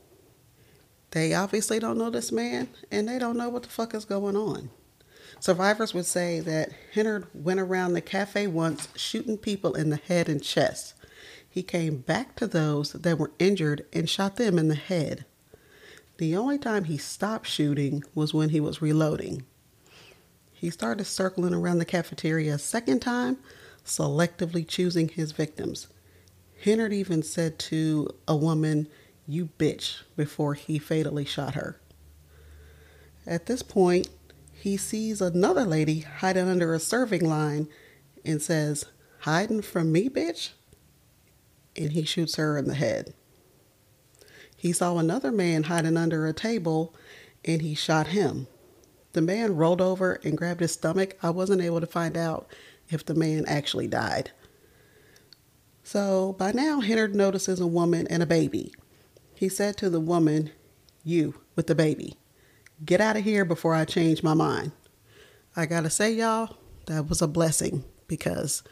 They 1.11 1.33
obviously 1.33 1.79
don't 1.79 1.97
know 1.97 2.09
this 2.09 2.31
man 2.31 2.69
and 2.91 3.07
they 3.07 3.19
don't 3.19 3.37
know 3.37 3.49
what 3.49 3.63
the 3.63 3.69
fuck 3.69 3.93
is 3.93 4.05
going 4.05 4.35
on. 4.35 4.69
Survivors 5.39 5.93
would 5.93 6.05
say 6.05 6.39
that 6.39 6.71
Hennard 6.93 7.27
went 7.33 7.59
around 7.59 7.93
the 7.93 8.01
cafe 8.01 8.47
once 8.47 8.87
shooting 8.95 9.37
people 9.37 9.75
in 9.75 9.89
the 9.89 9.97
head 9.97 10.27
and 10.27 10.43
chest 10.43 10.93
he 11.57 11.63
came 11.63 11.97
back 11.97 12.35
to 12.35 12.45
those 12.45 12.91
that 12.93 13.17
were 13.17 13.31
injured 13.39 13.83
and 13.91 14.07
shot 14.07 14.35
them 14.35 14.59
in 14.59 14.67
the 14.67 14.75
head. 14.75 15.25
The 16.17 16.35
only 16.35 16.59
time 16.59 16.83
he 16.83 16.97
stopped 16.97 17.47
shooting 17.47 18.03
was 18.13 18.31
when 18.31 18.49
he 18.49 18.59
was 18.59 18.79
reloading. 18.79 19.43
He 20.53 20.69
started 20.69 21.05
circling 21.05 21.55
around 21.55 21.79
the 21.79 21.85
cafeteria 21.85 22.53
a 22.53 22.59
second 22.59 22.99
time, 22.99 23.37
selectively 23.83 24.67
choosing 24.67 25.09
his 25.09 25.31
victims. 25.31 25.87
Hennard 26.63 26.93
even 26.93 27.23
said 27.23 27.57
to 27.57 28.09
a 28.27 28.35
woman, 28.35 28.87
You 29.27 29.49
bitch, 29.59 30.03
before 30.15 30.53
he 30.53 30.79
fatally 30.79 31.25
shot 31.25 31.55
her. 31.55 31.79
At 33.25 33.45
this 33.45 33.61
point, 33.61 34.07
he 34.53 34.77
sees 34.77 35.21
another 35.21 35.65
lady 35.65 35.99
hiding 35.99 36.47
under 36.47 36.73
a 36.73 36.79
serving 36.79 37.27
line 37.27 37.67
and 38.23 38.41
says, 38.41 38.85
Hiding 39.21 39.61
from 39.61 39.91
me, 39.91 40.09
bitch? 40.09 40.51
and 41.77 41.91
he 41.91 42.03
shoots 42.03 42.35
her 42.35 42.57
in 42.57 42.65
the 42.65 42.73
head. 42.73 43.13
He 44.55 44.73
saw 44.73 44.97
another 44.97 45.31
man 45.31 45.63
hiding 45.63 45.97
under 45.97 46.25
a 46.25 46.33
table 46.33 46.93
and 47.45 47.61
he 47.61 47.75
shot 47.75 48.07
him. 48.07 48.47
The 49.13 49.21
man 49.21 49.55
rolled 49.55 49.81
over 49.81 50.19
and 50.23 50.37
grabbed 50.37 50.61
his 50.61 50.73
stomach. 50.73 51.15
I 51.21 51.29
wasn't 51.29 51.61
able 51.61 51.79
to 51.79 51.87
find 51.87 52.17
out 52.17 52.47
if 52.89 53.05
the 53.05 53.13
man 53.13 53.45
actually 53.47 53.87
died. 53.87 54.31
So 55.83 56.35
by 56.37 56.51
now, 56.51 56.81
Hennard 56.81 57.15
notices 57.15 57.59
a 57.59 57.67
woman 57.67 58.07
and 58.07 58.21
a 58.21 58.27
baby. 58.27 58.73
He 59.37 59.49
said 59.49 59.77
to 59.77 59.89
the 59.91 59.99
woman, 59.99 60.49
You 61.03 61.35
with 61.55 61.67
the 61.67 61.75
baby, 61.75 62.17
get 62.83 62.99
out 62.99 63.17
of 63.17 63.23
here 63.23 63.45
before 63.45 63.75
I 63.75 63.85
change 63.85 64.23
my 64.23 64.33
mind. 64.33 64.71
I 65.55 65.67
gotta 65.67 65.91
say, 65.91 66.11
y'all, 66.11 66.57
that 66.87 67.07
was 67.07 67.21
a 67.21 67.27
blessing 67.27 67.83
because 68.07 68.63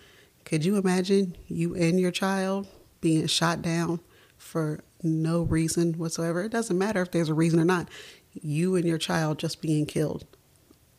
could 0.43 0.65
you 0.65 0.77
imagine 0.77 1.37
you 1.47 1.75
and 1.75 1.99
your 1.99 2.09
child 2.09 2.67
being 2.99 3.27
shot 3.27 3.61
down 3.61 3.99
for 4.37 4.79
no 5.03 5.43
reason 5.43 5.93
whatsoever. 5.93 6.41
It 6.41 6.51
doesn't 6.51 6.79
matter 6.79 7.03
if 7.03 7.11
there's 7.11 7.29
a 7.29 7.35
reason 7.35 7.59
or 7.59 7.65
not. 7.65 7.87
You 8.33 8.75
and 8.75 8.85
your 8.85 8.97
child 8.97 9.37
just 9.37 9.61
being 9.61 9.85
killed. 9.85 10.25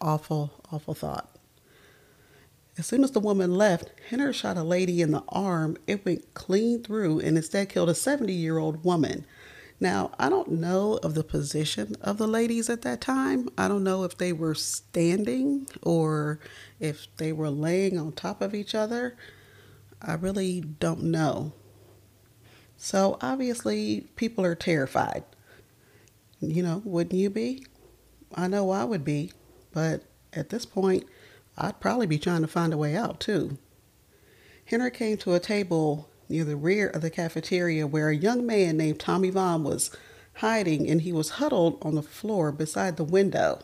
Awful, 0.00 0.52
awful 0.70 0.94
thought. 0.94 1.36
As 2.78 2.86
soon 2.86 3.02
as 3.02 3.10
the 3.10 3.20
woman 3.20 3.54
left, 3.54 3.90
Henner 4.10 4.32
shot 4.32 4.56
a 4.56 4.62
lady 4.62 5.02
in 5.02 5.10
the 5.10 5.24
arm. 5.28 5.76
It 5.88 6.04
went 6.04 6.34
clean 6.34 6.84
through 6.84 7.20
and 7.20 7.36
instead 7.36 7.70
killed 7.70 7.88
a 7.88 7.94
70 7.94 8.32
year 8.32 8.58
old 8.58 8.84
woman. 8.84 9.26
Now, 9.78 10.12
I 10.18 10.30
don't 10.30 10.52
know 10.52 10.98
of 11.02 11.14
the 11.14 11.24
position 11.24 11.96
of 12.00 12.16
the 12.16 12.26
ladies 12.26 12.70
at 12.70 12.82
that 12.82 13.00
time. 13.00 13.48
I 13.58 13.68
don't 13.68 13.84
know 13.84 14.04
if 14.04 14.16
they 14.16 14.32
were 14.32 14.54
standing 14.54 15.68
or 15.82 16.40
if 16.80 17.06
they 17.18 17.32
were 17.32 17.50
laying 17.50 17.98
on 17.98 18.12
top 18.12 18.40
of 18.40 18.54
each 18.54 18.74
other. 18.74 19.16
I 20.00 20.14
really 20.14 20.60
don't 20.60 21.04
know. 21.04 21.52
So 22.78 23.18
obviously, 23.20 24.06
people 24.16 24.44
are 24.44 24.54
terrified. 24.54 25.24
You 26.40 26.62
know, 26.62 26.82
wouldn't 26.84 27.20
you 27.20 27.30
be? 27.30 27.66
I 28.34 28.48
know 28.48 28.70
I 28.70 28.84
would 28.84 29.04
be, 29.04 29.32
but 29.72 30.04
at 30.32 30.50
this 30.50 30.66
point, 30.66 31.04
I'd 31.56 31.80
probably 31.80 32.06
be 32.06 32.18
trying 32.18 32.42
to 32.42 32.48
find 32.48 32.72
a 32.72 32.78
way 32.78 32.96
out 32.96 33.20
too. 33.20 33.58
Hennard 34.66 34.94
came 34.94 35.16
to 35.18 35.34
a 35.34 35.40
table 35.40 36.08
near 36.28 36.44
the 36.44 36.56
rear 36.56 36.88
of 36.88 37.02
the 37.02 37.10
cafeteria 37.10 37.86
where 37.86 38.08
a 38.08 38.16
young 38.16 38.46
man 38.46 38.76
named 38.76 39.00
Tommy 39.00 39.30
Vaughn 39.30 39.64
was 39.64 39.90
hiding 40.34 40.88
and 40.88 41.02
he 41.02 41.12
was 41.12 41.30
huddled 41.30 41.78
on 41.82 41.94
the 41.94 42.02
floor 42.02 42.52
beside 42.52 42.96
the 42.96 43.04
window. 43.04 43.60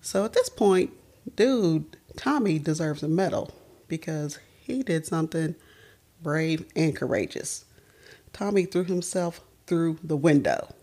So 0.00 0.24
at 0.24 0.32
this 0.32 0.48
point, 0.48 0.92
dude, 1.36 1.96
Tommy 2.16 2.58
deserves 2.58 3.02
a 3.02 3.08
medal 3.08 3.52
because 3.88 4.38
he 4.60 4.82
did 4.82 5.06
something 5.06 5.54
brave 6.22 6.64
and 6.76 6.94
courageous. 6.94 7.64
Tommy 8.32 8.64
threw 8.64 8.84
himself 8.84 9.40
through 9.66 9.98
the 10.02 10.16
window. 10.16 10.74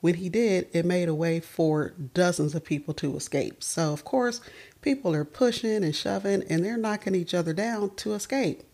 When 0.00 0.14
he 0.14 0.28
did, 0.28 0.68
it 0.72 0.84
made 0.84 1.08
a 1.08 1.14
way 1.14 1.38
for 1.38 1.90
dozens 1.90 2.56
of 2.56 2.64
people 2.64 2.92
to 2.94 3.16
escape. 3.16 3.62
So, 3.62 3.92
of 3.92 4.04
course, 4.04 4.40
people 4.80 5.14
are 5.14 5.24
pushing 5.24 5.84
and 5.84 5.94
shoving 5.94 6.42
and 6.50 6.64
they're 6.64 6.76
knocking 6.76 7.14
each 7.14 7.34
other 7.34 7.52
down 7.52 7.94
to 7.96 8.14
escape. 8.14 8.64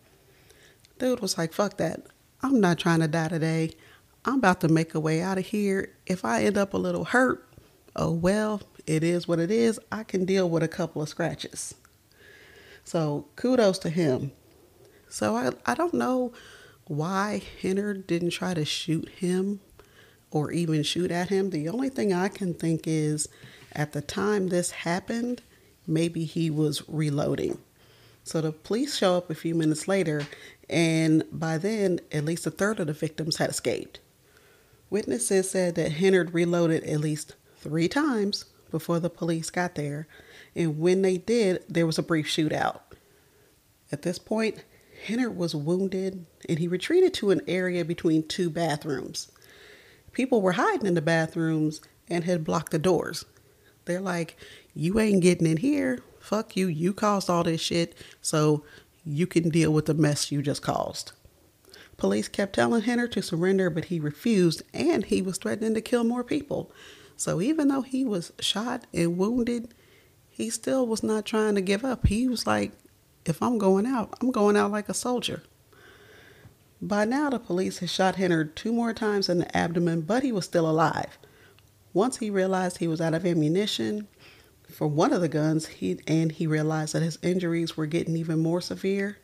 Dude 0.99 1.21
was 1.21 1.37
like, 1.37 1.53
fuck 1.53 1.77
that. 1.77 2.07
I'm 2.43 2.59
not 2.59 2.77
trying 2.77 2.99
to 2.99 3.07
die 3.07 3.29
today. 3.29 3.71
I'm 4.25 4.35
about 4.35 4.61
to 4.61 4.67
make 4.67 4.93
a 4.93 4.99
way 4.99 5.21
out 5.21 5.37
of 5.37 5.45
here. 5.45 5.93
If 6.05 6.25
I 6.25 6.43
end 6.43 6.57
up 6.57 6.73
a 6.73 6.77
little 6.77 7.05
hurt, 7.05 7.47
oh 7.95 8.11
well, 8.11 8.61
it 8.85 9.01
is 9.01 9.27
what 9.27 9.39
it 9.39 9.49
is. 9.49 9.79
I 9.91 10.03
can 10.03 10.25
deal 10.25 10.49
with 10.49 10.61
a 10.61 10.67
couple 10.67 11.01
of 11.01 11.09
scratches. 11.09 11.73
So 12.83 13.27
kudos 13.37 13.79
to 13.79 13.89
him. 13.89 14.33
So 15.07 15.35
I, 15.35 15.51
I 15.65 15.73
don't 15.73 15.93
know 15.93 16.33
why 16.85 17.43
Hennard 17.61 18.05
didn't 18.05 18.31
try 18.31 18.53
to 18.53 18.65
shoot 18.65 19.07
him 19.09 19.61
or 20.31 20.51
even 20.51 20.83
shoot 20.83 21.11
at 21.11 21.29
him. 21.29 21.51
The 21.51 21.69
only 21.69 21.89
thing 21.89 22.11
I 22.13 22.27
can 22.27 22.53
think 22.53 22.81
is 22.85 23.29
at 23.71 23.93
the 23.93 24.01
time 24.01 24.49
this 24.49 24.71
happened, 24.71 25.43
maybe 25.87 26.25
he 26.25 26.49
was 26.49 26.83
reloading. 26.89 27.57
So 28.23 28.41
the 28.41 28.51
police 28.51 28.97
show 28.97 29.17
up 29.17 29.29
a 29.29 29.35
few 29.35 29.55
minutes 29.55 29.87
later, 29.87 30.27
and 30.69 31.23
by 31.31 31.57
then, 31.57 31.99
at 32.11 32.25
least 32.25 32.45
a 32.45 32.51
third 32.51 32.79
of 32.79 32.87
the 32.87 32.93
victims 32.93 33.37
had 33.37 33.49
escaped. 33.49 33.99
Witnesses 34.89 35.49
said 35.49 35.75
that 35.75 35.93
Hennard 35.93 36.33
reloaded 36.33 36.83
at 36.83 36.99
least 36.99 37.35
three 37.57 37.87
times 37.87 38.45
before 38.71 38.99
the 38.99 39.09
police 39.09 39.49
got 39.49 39.75
there, 39.75 40.07
and 40.55 40.79
when 40.79 41.01
they 41.01 41.17
did, 41.17 41.63
there 41.67 41.85
was 41.85 41.97
a 41.97 42.03
brief 42.03 42.27
shootout. 42.27 42.81
At 43.91 44.03
this 44.03 44.19
point, 44.19 44.63
Hennard 45.05 45.37
was 45.37 45.55
wounded 45.55 46.25
and 46.47 46.59
he 46.59 46.67
retreated 46.67 47.13
to 47.15 47.31
an 47.31 47.41
area 47.47 47.85
between 47.85 48.27
two 48.27 48.49
bathrooms. 48.49 49.31
People 50.11 50.41
were 50.41 50.53
hiding 50.53 50.85
in 50.85 50.93
the 50.93 51.01
bathrooms 51.01 51.81
and 52.07 52.23
had 52.23 52.43
blocked 52.43 52.71
the 52.71 52.79
doors. 52.79 53.25
They're 53.85 54.01
like, 54.01 54.37
You 54.73 54.99
ain't 54.99 55.21
getting 55.21 55.47
in 55.47 55.57
here. 55.57 55.99
Fuck 56.19 56.55
you. 56.57 56.67
You 56.67 56.93
caused 56.93 57.29
all 57.29 57.43
this 57.43 57.61
shit, 57.61 57.95
so 58.21 58.63
you 59.05 59.27
can 59.27 59.49
deal 59.49 59.71
with 59.71 59.85
the 59.85 59.93
mess 59.93 60.31
you 60.31 60.41
just 60.41 60.61
caused. 60.61 61.11
Police 61.97 62.27
kept 62.27 62.53
telling 62.53 62.83
Hennard 62.83 63.11
to 63.13 63.21
surrender, 63.21 63.69
but 63.69 63.85
he 63.85 63.99
refused 63.99 64.63
and 64.73 65.05
he 65.05 65.21
was 65.21 65.37
threatening 65.37 65.73
to 65.73 65.81
kill 65.81 66.03
more 66.03 66.23
people. 66.23 66.71
So 67.17 67.41
even 67.41 67.67
though 67.67 67.81
he 67.81 68.05
was 68.05 68.31
shot 68.39 68.87
and 68.93 69.17
wounded, 69.17 69.73
he 70.29 70.49
still 70.49 70.87
was 70.87 71.03
not 71.03 71.25
trying 71.25 71.55
to 71.55 71.61
give 71.61 71.83
up. 71.83 72.07
He 72.07 72.27
was 72.29 72.47
like, 72.47 72.71
if 73.25 73.43
I'm 73.43 73.57
going 73.57 73.85
out, 73.85 74.13
I'm 74.21 74.31
going 74.31 74.55
out 74.55 74.71
like 74.71 74.87
a 74.87 74.93
soldier. 74.93 75.43
By 76.81 77.03
now, 77.03 77.29
the 77.29 77.39
police 77.39 77.79
had 77.79 77.89
shot 77.89 78.15
Henner 78.15 78.45
two 78.45 78.71
more 78.71 78.93
times 78.93 79.27
in 79.27 79.39
the 79.39 79.57
abdomen, 79.57 80.01
but 80.01 80.23
he 80.23 80.31
was 80.31 80.45
still 80.45 80.69
alive. 80.69 81.17
Once 81.93 82.17
he 82.17 82.29
realized 82.29 82.77
he 82.77 82.87
was 82.87 83.01
out 83.01 83.13
of 83.13 83.25
ammunition 83.25 84.07
for 84.69 84.87
one 84.87 85.11
of 85.11 85.21
the 85.21 85.27
guns, 85.27 85.67
he 85.67 85.99
and 86.07 86.31
he 86.31 86.47
realized 86.47 86.93
that 86.93 87.01
his 87.01 87.17
injuries 87.21 87.75
were 87.75 87.85
getting 87.85 88.15
even 88.15 88.39
more 88.39 88.61
severe, 88.61 89.17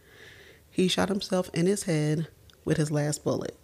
he 0.70 0.88
shot 0.88 1.10
himself 1.10 1.50
in 1.54 1.68
his 1.68 1.84
head 1.84 2.28
with 2.66 2.78
his 2.78 2.92
last 2.92 3.24
bullet. 3.24 3.58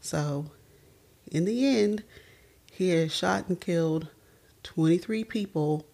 So, 0.00 0.52
in 1.30 1.44
the 1.44 1.66
end, 1.66 2.04
he 2.70 2.90
had 2.90 3.10
shot 3.10 3.48
and 3.48 3.60
killed 3.60 4.08
23 4.62 5.24
people, 5.24 5.86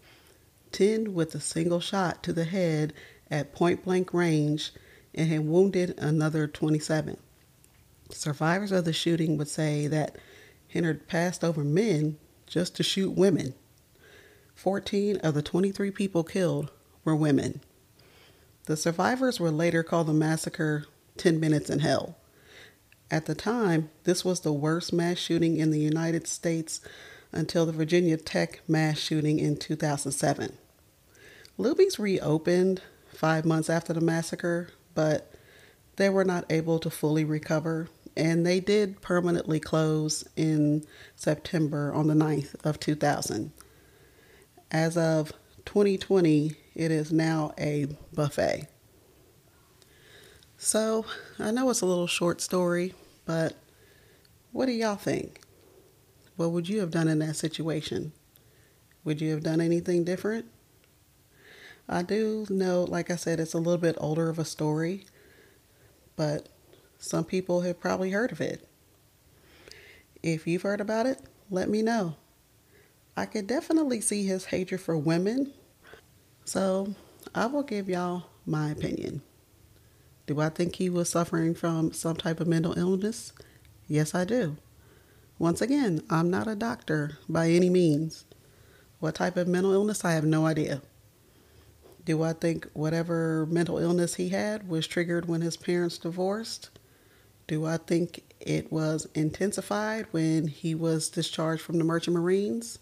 10 0.73 1.15
with 1.15 1.35
a 1.35 1.41
single 1.41 1.81
shot 1.81 2.23
to 2.25 2.33
the 2.33 2.45
head 2.45 2.93
at 3.31 3.55
point 3.55 3.85
blank 3.85 4.13
range, 4.13 4.73
and 5.15 5.29
had 5.29 5.47
wounded 5.47 5.95
another 5.99 6.47
27. 6.47 7.17
Survivors 8.11 8.73
of 8.73 8.85
the 8.85 8.93
shooting 8.93 9.39
would 9.39 9.49
say 9.49 9.87
that 9.87 10.17
Henner 10.69 10.95
passed 10.95 11.45
over 11.45 11.65
men 11.65 12.19
just 12.47 12.77
to 12.77 12.83
shoot 12.83 13.11
women. 13.11 13.55
14 14.55 15.17
of 15.19 15.35
the 15.35 15.43
23 15.43 15.91
people 15.91 16.25
killed 16.25 16.71
were 17.05 17.17
women. 17.17 17.61
The 18.67 18.77
survivors 18.77 19.39
were 19.39 19.51
later 19.51 19.83
called 19.83 20.07
the 20.07 20.15
massacre 20.15 20.87
10 21.19 21.39
Minutes 21.39 21.69
in 21.69 21.81
Hell. 21.81 22.17
At 23.11 23.27
the 23.27 23.35
time, 23.35 23.91
this 24.05 24.25
was 24.25 24.41
the 24.41 24.53
worst 24.53 24.93
mass 24.93 25.19
shooting 25.19 25.59
in 25.59 25.71
the 25.71 25.81
United 25.81 26.27
States 26.27 26.81
until 27.31 27.67
the 27.67 27.73
Virginia 27.73 28.17
Tech 28.17 28.61
mass 28.67 28.99
shooting 28.99 29.39
in 29.39 29.57
2007. 29.57 30.57
Luby's 31.59 31.99
reopened 31.99 32.81
five 33.13 33.45
months 33.45 33.69
after 33.69 33.93
the 33.93 34.01
massacre, 34.01 34.71
but 34.95 35.33
they 35.97 36.09
were 36.09 36.25
not 36.25 36.51
able 36.51 36.79
to 36.79 36.91
fully 36.91 37.25
recover, 37.25 37.89
and 38.17 38.47
they 38.47 38.61
did 38.61 39.01
permanently 39.01 39.61
close 39.61 40.25
in 40.37 40.85
September 41.15 41.93
on 41.93 42.09
the 42.09 42.15
9th 42.15 42.55
of 42.65 42.81
2000. 42.81 43.53
As 44.75 44.97
of 44.97 45.33
2020, 45.67 46.57
it 46.75 46.91
is 46.91 47.13
now 47.13 47.55
a 47.57 47.87
buffet. 48.13 48.67
So, 50.57 51.07
I 51.39 51.53
know 51.53 51.71
it's 51.71 51.81
a 51.81 51.87
little 51.87 52.09
short 52.09 52.41
story, 52.41 52.93
but 53.25 53.55
what 54.51 54.67
do 54.67 54.73
y'all 54.73 54.97
think? 54.97 55.43
What 56.35 56.51
would 56.51 56.69
you 56.69 56.81
have 56.81 56.91
done 56.91 57.07
in 57.07 57.21
that 57.21 57.37
situation? 57.37 58.15
Would 59.05 59.21
you 59.21 59.31
have 59.31 59.45
done 59.45 59.61
anything 59.61 60.03
different? 60.03 60.47
I 61.89 62.03
do 62.03 62.45
know, 62.51 62.83
like 62.83 63.13
I 63.13 63.17
said, 63.17 63.39
it's 63.39 63.55
a 63.55 63.59
little 63.59 63.79
bit 63.79 63.95
older 64.01 64.29
of 64.29 64.41
a 64.41 64.45
story, 64.45 65.07
but 66.17 66.49
some 66.99 67.25
people 67.25 67.61
have 67.61 67.79
probably 67.79 68.11
heard 68.11 68.33
of 68.33 68.41
it. 68.41 68.69
If 70.21 70.49
you've 70.49 70.63
heard 70.63 70.81
about 70.81 71.07
it, 71.07 71.21
let 71.49 71.69
me 71.69 71.81
know. 71.81 72.17
I 73.17 73.27
could 73.27 73.47
definitely 73.47 74.01
see 74.01 74.27
his 74.27 74.47
hatred 74.47 74.81
for 74.81 74.99
women, 74.99 75.53
so 76.45 76.95
I 77.35 77.47
will 77.47 77.63
give 77.63 77.89
y'all 77.89 78.25
my 78.45 78.71
opinion. 78.71 79.23
Do 80.27 80.41
I 80.41 80.49
think 80.49 80.77
he 80.77 80.91
was 80.91 81.11
suffering 81.11 81.55
from 81.55 81.93
some 81.93 82.17
type 82.17 82.41
of 82.41 82.49
mental 82.49 82.77
illness? 82.77 83.33
Yes, 83.87 84.15
I 84.15 84.25
do. 84.25 84.57
Once 85.39 85.61
again, 85.61 86.03
I'm 86.11 86.31
not 86.31 86.49
a 86.49 86.57
doctor 86.57 87.19
by 87.29 87.51
any 87.51 87.71
means. 87.71 88.25
What 88.99 89.17
type 89.17 89.37
of 89.37 89.47
mental 89.47 89.73
illness? 89.73 90.05
I 90.05 90.13
have 90.13 90.25
no 90.25 90.47
idea. 90.47 90.83
Do 92.05 92.23
I 92.23 92.33
think 92.33 92.69
whatever 92.73 93.47
mental 93.47 93.79
illness 93.79 94.15
he 94.15 94.31
had 94.31 94.69
was 94.69 94.87
triggered 94.87 95.27
when 95.27 95.41
his 95.41 95.57
parents 95.57 95.99
divorced? 95.99 96.71
Do 97.47 97.65
I 97.65 97.77
think 97.77 98.25
it 98.41 98.73
was 98.73 99.07
intensified 99.15 100.07
when 100.11 100.49
he 100.49 100.75
was 100.75 101.09
discharged 101.09 101.63
from 101.63 101.79
the 101.79 101.85
Merchant 101.85 102.17
Marines? 102.17 102.79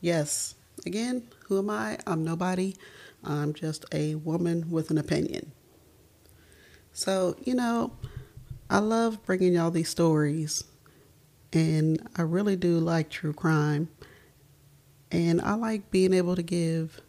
Yes. 0.00 0.54
Again, 0.84 1.28
who 1.46 1.58
am 1.58 1.70
I? 1.70 1.98
I'm 2.06 2.24
nobody. 2.24 2.74
I'm 3.24 3.54
just 3.54 3.84
a 3.92 4.14
woman 4.16 4.70
with 4.70 4.90
an 4.90 4.98
opinion. 4.98 5.52
So, 6.92 7.36
you 7.42 7.54
know, 7.54 7.92
I 8.70 8.78
love 8.78 9.24
bringing 9.24 9.54
y'all 9.54 9.70
these 9.70 9.88
stories, 9.88 10.64
and 11.52 12.06
I 12.16 12.22
really 12.22 12.56
do 12.56 12.78
like 12.78 13.10
true 13.10 13.32
crime. 13.32 13.88
And 15.10 15.40
I 15.40 15.54
like 15.54 15.90
being 15.90 16.12
able 16.12 16.36
to 16.36 16.42
give 16.42 17.00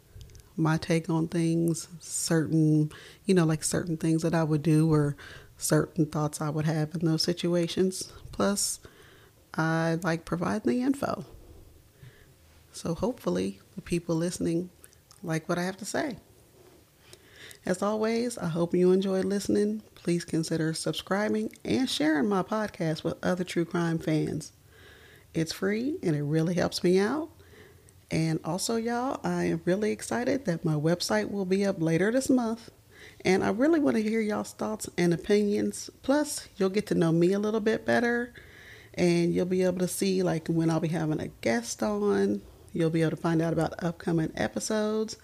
my 0.55 0.77
take 0.77 1.09
on 1.09 1.27
things, 1.27 1.87
certain, 1.99 2.91
you 3.25 3.33
know, 3.33 3.45
like 3.45 3.63
certain 3.63 3.97
things 3.97 4.21
that 4.23 4.33
I 4.33 4.43
would 4.43 4.63
do 4.63 4.91
or 4.91 5.15
certain 5.57 6.05
thoughts 6.05 6.41
I 6.41 6.49
would 6.49 6.65
have 6.65 6.93
in 6.95 7.05
those 7.05 7.23
situations. 7.23 8.11
Plus, 8.31 8.79
I 9.55 9.97
like 10.03 10.25
providing 10.25 10.71
the 10.71 10.81
info. 10.83 11.25
So 12.77 12.93
hopefully, 12.93 13.59
the 13.75 13.81
people 13.81 14.15
listening 14.15 14.69
like 15.23 15.49
what 15.49 15.57
I 15.57 15.63
have 15.63 15.77
to 15.77 15.85
say. 15.85 16.17
As 17.65 17.81
always, 17.81 18.37
I 18.37 18.49
hope 18.49 18.75
you 18.75 18.91
enjoyed 18.91 19.25
listening. 19.25 19.81
Please 19.95 20.23
consider 20.23 20.75
subscribing 20.75 21.51
and 21.65 21.89
sharing 21.89 22.29
my 22.29 22.43
podcast 22.43 23.03
with 23.03 23.15
other 23.25 23.43
true 23.43 23.65
crime 23.65 23.97
fans. 23.97 24.51
It's 25.33 25.51
free 25.51 25.97
and 26.03 26.15
it 26.15 26.21
really 26.21 26.53
helps 26.53 26.83
me 26.83 26.99
out. 26.99 27.29
And 28.11 28.39
also, 28.45 28.75
y'all, 28.75 29.19
I 29.23 29.45
am 29.45 29.61
really 29.65 29.91
excited 29.91 30.45
that 30.45 30.63
my 30.63 30.75
website 30.75 31.31
will 31.31 31.45
be 31.45 31.65
up 31.65 31.81
later 31.81 32.11
this 32.11 32.29
month. 32.29 32.69
And 33.25 33.43
I 33.43 33.49
really 33.49 33.79
want 33.79 33.97
to 33.97 34.03
hear 34.03 34.21
y'all's 34.21 34.53
thoughts 34.53 34.87
and 34.99 35.15
opinions. 35.15 35.89
Plus, 36.03 36.47
you'll 36.57 36.69
get 36.69 36.85
to 36.87 36.95
know 36.95 37.11
me 37.11 37.33
a 37.33 37.39
little 37.39 37.59
bit 37.59 37.87
better. 37.87 38.35
And 38.93 39.33
you'll 39.33 39.47
be 39.47 39.63
able 39.63 39.79
to 39.79 39.87
see, 39.87 40.21
like, 40.21 40.47
when 40.47 40.69
I'll 40.69 40.79
be 40.79 40.89
having 40.89 41.19
a 41.19 41.29
guest 41.41 41.81
on. 41.81 42.43
You'll 42.77 42.91
be 42.91 43.01
able 43.01 43.09
to 43.09 43.17
find 43.17 43.41
out 43.41 43.53
about 43.53 43.83
upcoming 43.83 44.31
episodes 44.35 45.17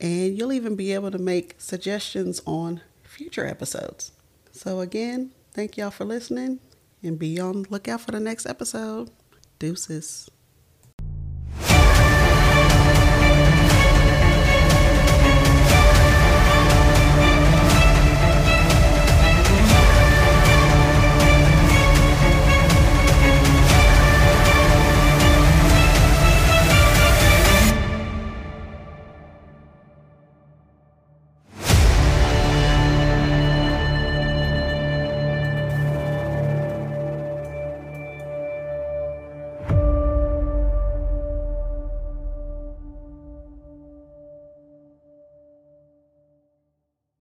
and 0.00 0.38
you'll 0.38 0.52
even 0.52 0.76
be 0.76 0.92
able 0.92 1.10
to 1.10 1.18
make 1.18 1.56
suggestions 1.58 2.40
on 2.46 2.82
future 3.02 3.44
episodes. 3.44 4.12
So, 4.52 4.78
again, 4.78 5.32
thank 5.52 5.76
y'all 5.76 5.90
for 5.90 6.04
listening 6.04 6.60
and 7.02 7.18
be 7.18 7.40
on 7.40 7.64
lookout 7.68 8.02
for 8.02 8.12
the 8.12 8.20
next 8.20 8.46
episode. 8.46 9.10
Deuces. 9.58 10.30